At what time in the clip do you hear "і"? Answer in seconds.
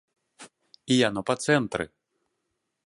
0.95-0.97